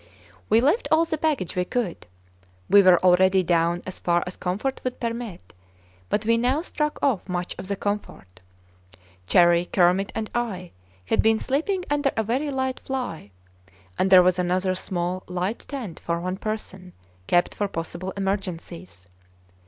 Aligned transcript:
We 0.49 0.61
left 0.61 0.87
all 0.91 1.05
the 1.05 1.15
baggage 1.15 1.55
we 1.55 1.63
could. 1.63 2.07
We 2.67 2.81
were 2.81 2.97
already 3.03 3.43
down 3.43 3.83
as 3.85 3.99
far 3.99 4.23
as 4.25 4.35
comfort 4.35 4.81
would 4.83 4.99
permit; 4.99 5.53
but 6.09 6.25
we 6.25 6.37
now 6.37 6.63
struck 6.63 6.97
off 7.03 7.29
much 7.29 7.53
of 7.59 7.67
the 7.67 7.75
comfort. 7.75 8.39
Cherrie, 9.27 9.65
Kermit, 9.65 10.11
and 10.15 10.27
I 10.33 10.71
had 11.05 11.21
been 11.21 11.39
sleeping 11.39 11.85
under 11.87 12.09
a 12.17 12.23
very 12.23 12.49
light 12.49 12.79
fly; 12.79 13.29
and 13.95 14.09
there 14.09 14.23
was 14.23 14.39
another 14.39 14.73
small 14.73 15.21
light 15.27 15.59
tent 15.67 15.99
for 15.99 16.19
one 16.19 16.37
person, 16.37 16.93
kept 17.27 17.53
for 17.53 17.67
possible 17.67 18.11
emergencies. 18.17 19.07